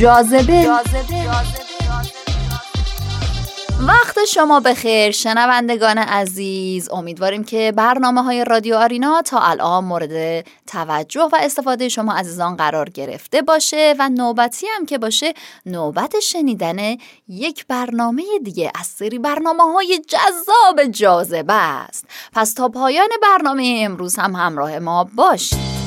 [0.00, 0.70] جاذبه.
[3.86, 6.90] وقت شما بخیر شنوندگان عزیز.
[6.90, 12.90] امیدواریم که برنامه های رادیو آرینا تا الان مورد توجه و استفاده شما عزیزان قرار
[12.90, 15.34] گرفته باشه و نوبتی هم که باشه
[15.66, 16.96] نوبت شنیدن
[17.28, 22.04] یک برنامه دیگه از سری برنامه های جذاب جاذبه است.
[22.32, 25.79] پس تا پایان برنامه امروز هم همراه ما باشید.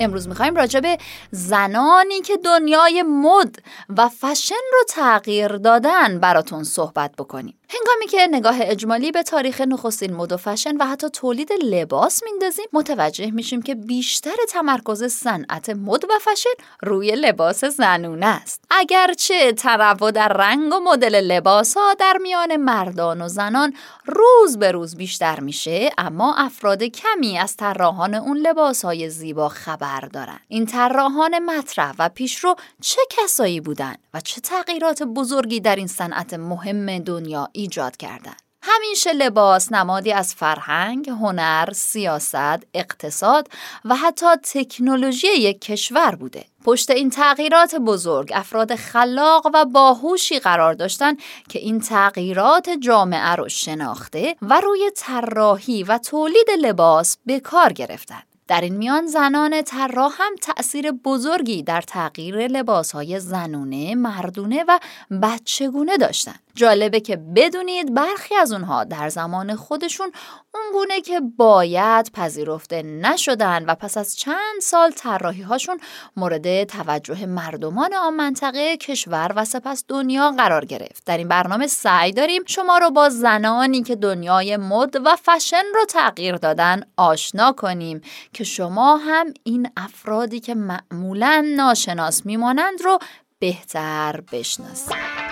[0.00, 0.98] امروز می‌خوایم راجع به
[1.30, 3.56] زنانی که دنیای مد
[3.96, 7.54] و فشن رو تغییر دادن براتون صحبت بکنیم.
[7.68, 12.64] هنگامی که نگاه اجمالی به تاریخ نخستین مد و فشن و حتی تولید لباس میندازیم
[12.72, 16.50] متوجه میشیم که بیشتر تمرکز صنعت مد و فشن
[16.82, 18.64] روی لباس زنونه است.
[18.70, 23.72] اگرچه تنوع در رنگ و مدل لباس ها در میان مردان و زنان
[24.06, 30.00] روز به روز بیشتر میشه اما افراد کمی از طراحان اون لباس های زیبا خبر
[30.00, 30.38] دارن.
[30.48, 36.34] این طراحان مطرح و پیشرو چه کسایی بودن و چه تغییرات بزرگی در این صنعت
[36.34, 38.42] مهم دنیا ایجاد کردند.
[38.68, 43.48] همیشه لباس نمادی از فرهنگ، هنر، سیاست، اقتصاد
[43.84, 46.44] و حتی تکنولوژی یک کشور بوده.
[46.64, 51.16] پشت این تغییرات بزرگ افراد خلاق و باهوشی قرار داشتن
[51.48, 58.22] که این تغییرات جامعه رو شناخته و روی طراحی و تولید لباس به کار گرفتن.
[58.48, 64.78] در این میان زنان طراح هم تأثیر بزرگی در تغییر لباسهای زنونه، مردونه و
[65.22, 66.45] بچگونه داشتند.
[66.56, 70.12] جالبه که بدونید برخی از اونها در زمان خودشون
[70.54, 75.78] اونگونه که باید پذیرفته نشدن و پس از چند سال طراحی هاشون
[76.16, 81.02] مورد توجه مردمان آن منطقه کشور و سپس دنیا قرار گرفت.
[81.06, 85.84] در این برنامه سعی داریم شما رو با زنانی که دنیای مد و فشن رو
[85.84, 88.00] تغییر دادن آشنا کنیم
[88.32, 92.98] که شما هم این افرادی که معمولا ناشناس میمانند رو
[93.38, 95.25] بهتر بشناسید.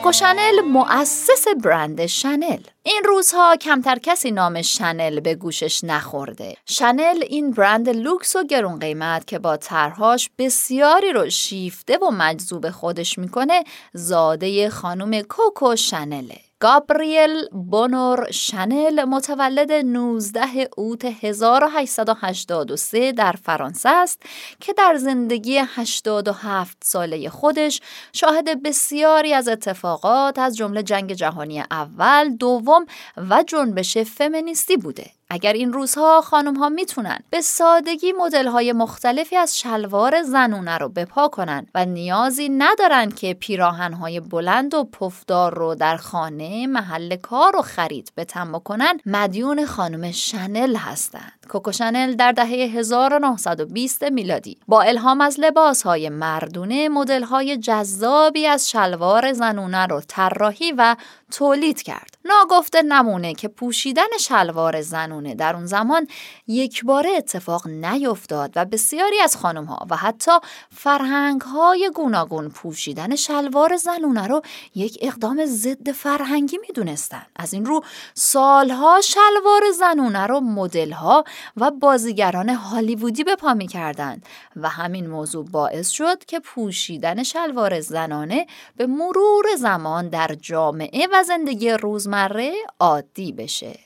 [0.00, 6.56] کوکو شنل مؤسس برند شنل این روزها کمتر کسی نام شنل به گوشش نخورده.
[6.66, 12.70] شنل این برند لوکس و گرون قیمت که با طرحهاش بسیاری رو شیفته و مجذوب
[12.70, 23.88] خودش می‌کنه زاده خانم کوکو شنله گابریل بونور شنل متولد 19 اوت 1883 در فرانسه
[23.88, 24.22] است
[24.60, 27.80] که در زندگی 87 ساله خودش
[28.12, 35.19] شاهد بسیاری از اتفاقات از جمله جنگ جهانی اول، دوم و جنبش فمینیستی بوده.
[35.30, 40.88] اگر این روزها خانم ها می‌تونن به سادگی مدل های مختلفی از شلوار زنونه رو
[40.88, 47.16] بپا کنن و نیازی ندارن که پیراهن های بلند و پفدار رو در خانه محل
[47.16, 54.02] کار و خرید به تم کنن مدیون خانم شنل هستند کوکو شنل در دهه 1920
[54.02, 54.58] میلادی.
[54.68, 60.96] با الهام از لباس های مردونه مدل های جذابی از شلوار زنونه رو طراحی و
[61.30, 62.10] تولید کرد.
[62.24, 66.06] ناگفته نمونه که پوشیدن شلوار زنونه در اون زمان
[66.46, 70.30] یک باره اتفاق نیفتاد و بسیاری از خانم ها و حتی
[70.76, 74.42] فرهنگ های گوناگون پوشیدن شلوار زنونه رو
[74.74, 77.26] یک اقدام ضد فرهنگی می‌دونستن.
[77.36, 81.24] از این رو سالها شلوار زنونه رو مدل ها
[81.56, 84.26] و بازیگران هالیوودی به پا می‌کردند
[84.56, 88.46] و همین موضوع باعث شد که پوشیدن شلوار زنانه
[88.76, 93.78] به مرور زمان در جامعه و زندگی روزمره عادی بشه.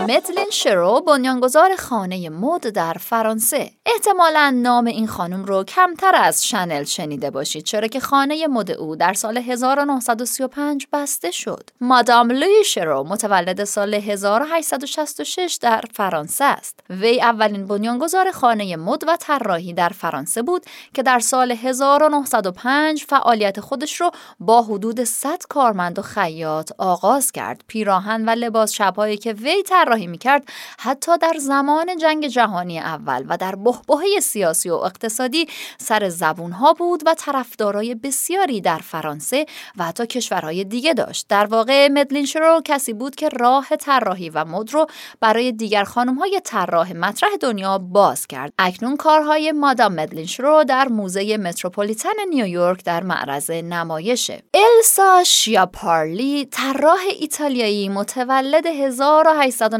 [0.00, 3.70] متلین شرو بنیانگذار خانه مد در فرانسه.
[3.86, 8.96] احتمالا نام این خانم رو کمتر از شنل شنیده باشید چرا که خانه مد او
[8.96, 11.70] در سال 1935 بسته شد.
[11.80, 16.80] مادام لوی شرو متولد سال 1866 در فرانسه است.
[16.90, 20.62] وی اولین بنیانگذار خانه مد و طراحی در فرانسه بود
[20.94, 24.10] که در سال 1905 فعالیت خودش رو
[24.40, 27.64] با حدود 100 کارمند و خیاط آغاز کرد.
[27.66, 30.48] پیراهن و لباس شبهایی که وی طراحی می‌کرد
[30.78, 35.48] حتی در زمان جنگ جهانی اول و در بحبوحه سیاسی و اقتصادی
[35.78, 39.46] سر زبونها بود و طرفدارای بسیاری در فرانسه
[39.76, 41.26] و حتی کشورهای دیگه داشت.
[41.28, 44.86] در واقع مدلین شرو کسی بود که راه طراحی و مد رو
[45.20, 48.52] برای دیگر خانم های طراح مطرح دنیا باز کرد.
[48.58, 57.00] اکنون کارهای مادام مدلین شرو در موزه متروپولیتن نیویورک در معرض نمایشه السا شیاپارلی طراح
[57.20, 58.66] ایتالیایی متولد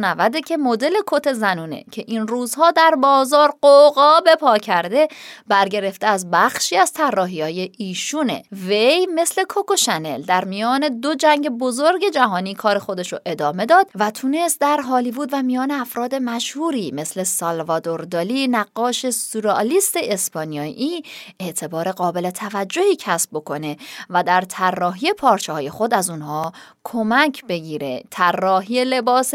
[0.05, 5.09] 1890 که مدل کت زنونه که این روزها در بازار قوقا به پا کرده
[5.47, 8.43] برگرفته از بخشی از طراحی های ایشونه.
[8.53, 13.91] وی مثل کوکو شنل در میان دو جنگ بزرگ جهانی کار خودش رو ادامه داد
[13.95, 21.03] و تونست در هالیوود و میان افراد مشهوری مثل سالوادور دالی نقاش سورئالیست اسپانیایی
[21.41, 23.77] اعتبار قابل توجهی کسب بکنه
[24.11, 26.53] و در طراحی پارچه های خود از اونها
[26.85, 28.03] کمک بگیره.
[28.11, 29.35] طراحی لباس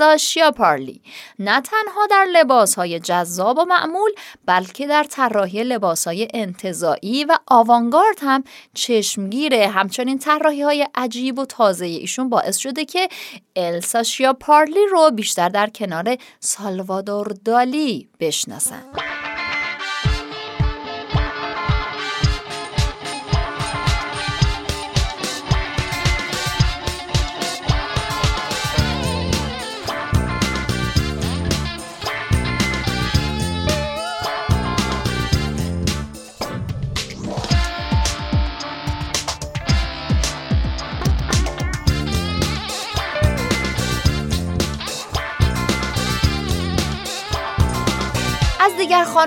[0.00, 1.00] السا شیاپارلی
[1.38, 4.10] نه تنها در لباس های جذاب و معمول
[4.46, 8.44] بلکه در طراحی لباس های انتظایی و آوانگارد هم
[8.74, 9.68] چشمگیره.
[9.68, 13.08] همچنین طراحی های عجیب و تازه ایشون باعث شده که
[13.56, 18.82] السا شیاپارلی رو بیشتر در کنار سالوادور دالی بشناسن.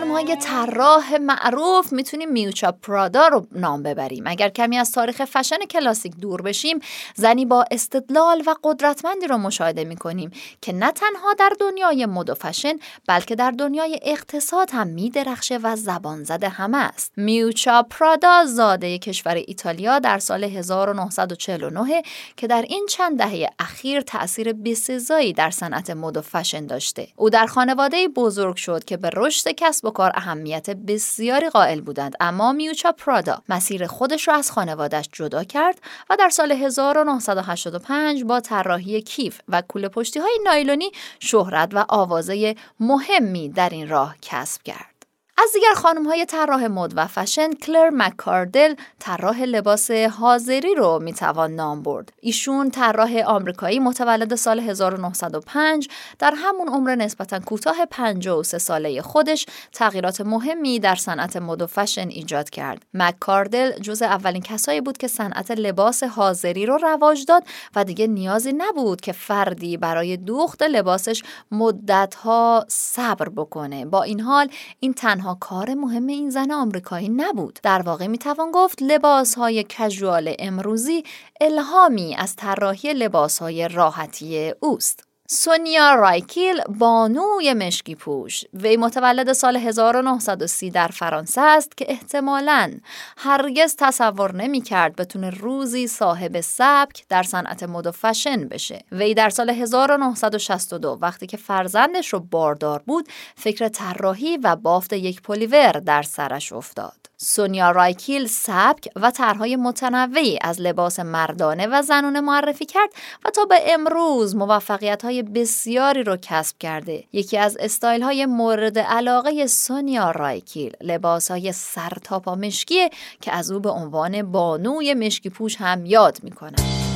[0.07, 4.23] خانم های طراح معروف می‌تونیم میوچا پرادا رو نام ببریم.
[4.27, 6.79] اگر کمی از تاریخ فشن کلاسیک دور بشیم
[7.15, 10.31] زنی با استدلال و قدرتمندی رو مشاهده می‌کنیم
[10.61, 12.73] که نه تنها در دنیای مد و فشن
[13.07, 17.11] بلکه در دنیای اقتصاد هم میدرخشه و زبان زده همه است.
[17.17, 22.01] میوچا پرادا زاده کشور ایتالیا در سال 1949
[22.37, 27.07] که در این چند دهه اخیر تاثیر بسزایی در صنعت مد و فشن داشته.
[27.15, 32.15] او در خانواده بزرگ شد که به رشد کسب و کار اهمیت بسیاری قائل بودند
[32.19, 38.39] اما میوچا پرادا مسیر خودش را از خانوادش جدا کرد و در سال 1985 با
[38.39, 44.63] طراحی کیف و کوله پشتی های نایلونی شهرت و آوازه مهمی در این راه کسب
[44.63, 44.96] کرد.
[45.39, 51.55] از دیگر خانم های طراح مد و فشن کلر مکاردل طراح لباس حاضری رو می‌توان
[51.55, 52.13] نام برد.
[52.21, 55.89] ایشون طراح آمریکایی متولد سال 1905
[56.19, 62.07] در همون عمر نسبتا کوتاه 53 ساله خودش تغییرات مهمی در صنعت مد و فشن
[62.07, 62.85] ایجاد کرد.
[62.93, 67.43] مکاردل جز اولین کسایی بود که صنعت لباس حاضری رو رواج داد
[67.75, 73.85] و دیگه نیازی نبود که فردی برای دوخت لباسش مدتها صبر بکنه.
[73.85, 74.49] با این حال
[74.79, 77.59] این تنها کار مهم این زن آمریکایی نبود.
[77.63, 81.03] در واقع می‌توان گفت لباس های کژوال امروزی
[81.41, 85.06] الهامی از طراحی لباس های راحتی اوست.
[85.29, 88.43] سونیا رایکیل بانوی مشکی پوش.
[88.53, 92.73] وی متولد سال 1930 در فرانسه است که احتمالاً
[93.17, 98.81] هرگز تصور نمی کرد بتونه روزی صاحب سبک در صنعت مد و فشن بشه.
[98.91, 105.21] وی در سال 1962 وقتی که فرزندش رو باردار بود فکر طراحی و بافت یک
[105.21, 107.06] پلیور در سرش افتاد.
[107.19, 112.89] سونیا رایکیل سبک و طرحهای متنوعی از لباس مردانه و زنونه معرفی کرد
[113.25, 117.03] و تا به امروز موفقیت های بسیاری رو کسب کرده.
[117.13, 122.89] یکی از استایل های مورد علاقه سونیا رایکیل لباس های سرتاپا مشکیه
[123.21, 126.86] که از او به عنوان بانوی مشکی پوش هم یاد می‌کنه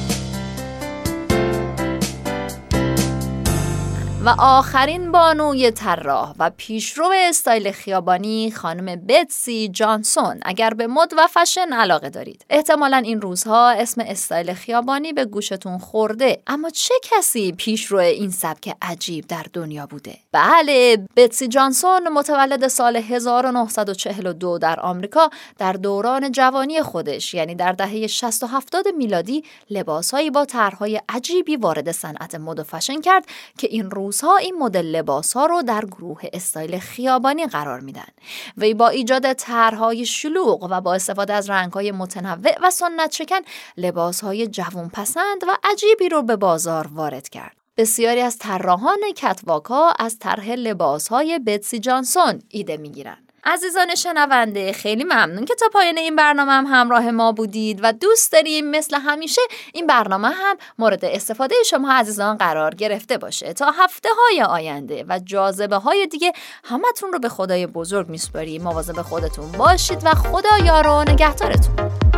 [4.25, 10.39] و آخرین بانوی طراح و پیشرو استایل خیابانی خانم بتسی جانسون.
[10.41, 12.45] اگر به مد و فشن علاقه دارید.
[12.49, 16.41] احتمالا این روزها اسم استایل خیابانی به گوشتون خورده.
[16.47, 22.95] اما چه کسی پیشرو این سبک عجیب در دنیا بوده؟ بله بتسی جانسون متولد سال
[22.95, 30.29] 1942 در آمریکا در دوران جوانی خودش یعنی در دهه 60 و 70 میلادی لباسهایی
[30.29, 33.25] با طرحهای عجیبی وارد صنعت مد و فشن کرد
[33.57, 38.07] که این روز روزها این مدل لباس ها رو در گروه استایل خیابانی قرار میدن
[38.57, 43.39] وی با ایجاد طرحهای شلوغ و با استفاده از رنگ های متنوع و سنت شکن
[43.77, 47.57] لباس های جوون پسند و عجیبی رو به بازار وارد کرد.
[47.77, 55.03] بسیاری از طراحان کتواکا از طرح لباس های بتسی جانسون ایده می‌گیرند عزیزان شنونده خیلی
[55.03, 59.41] ممنون که تا پایان این برنامه هم همراه ما بودید و دوست داریم مثل همیشه
[59.73, 65.19] این برنامه هم مورد استفاده شما عزیزان قرار گرفته باشه تا هفته های آینده و
[65.19, 66.33] جاذبه های دیگه
[66.63, 68.63] همتون رو به خدای بزرگ میسپاریم.
[68.63, 72.10] مواظب خودتون باشید و خدا یار و نگهدارتون.